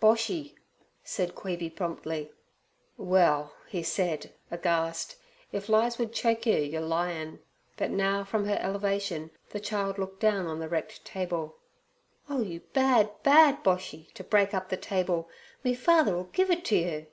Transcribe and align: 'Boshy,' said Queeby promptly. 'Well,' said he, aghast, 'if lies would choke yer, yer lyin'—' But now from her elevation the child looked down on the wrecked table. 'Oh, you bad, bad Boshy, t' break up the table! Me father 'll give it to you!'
'Boshy,' 0.00 0.54
said 1.02 1.34
Queeby 1.34 1.68
promptly. 1.68 2.32
'Well,' 2.96 3.52
said 3.82 4.22
he, 4.24 4.30
aghast, 4.50 5.16
'if 5.52 5.68
lies 5.68 5.98
would 5.98 6.10
choke 6.10 6.46
yer, 6.46 6.56
yer 6.56 6.80
lyin'—' 6.80 7.40
But 7.76 7.90
now 7.90 8.24
from 8.24 8.46
her 8.46 8.56
elevation 8.58 9.30
the 9.50 9.60
child 9.60 9.98
looked 9.98 10.20
down 10.20 10.46
on 10.46 10.58
the 10.58 10.70
wrecked 10.70 11.04
table. 11.04 11.56
'Oh, 12.30 12.40
you 12.40 12.60
bad, 12.72 13.10
bad 13.22 13.62
Boshy, 13.62 14.10
t' 14.14 14.22
break 14.22 14.54
up 14.54 14.70
the 14.70 14.78
table! 14.78 15.28
Me 15.62 15.74
father 15.74 16.16
'll 16.16 16.30
give 16.32 16.50
it 16.50 16.64
to 16.64 16.76
you!' 16.78 17.06